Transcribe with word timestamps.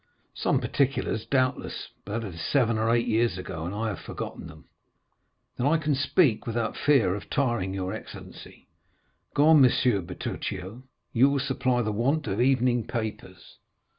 "Some 0.33 0.59
particulars, 0.59 1.27
doubtless, 1.27 1.89
but 2.05 2.23
that 2.23 2.33
is 2.33 2.41
seven 2.41 2.79
or 2.79 2.89
eight 2.89 3.07
years 3.07 3.37
ago, 3.37 3.65
and 3.67 3.75
I 3.75 3.89
have 3.89 3.99
forgotten 3.99 4.47
them." 4.47 4.65
"Then 5.57 5.67
I 5.67 5.77
can 5.77 5.93
speak 5.93 6.47
without 6.47 6.75
fear 6.75 7.13
of 7.13 7.29
tiring 7.29 7.75
your 7.75 7.93
excellency." 7.93 8.67
"Go 9.35 9.49
on, 9.49 9.63
M. 9.63 10.05
Bertuccio; 10.07 10.81
you 11.13 11.29
will 11.29 11.39
supply 11.39 11.83
the 11.83 11.91
want 11.91 12.25
of 12.25 12.37
the 12.39 12.43
evening 12.43 12.87
papers." 12.87 13.59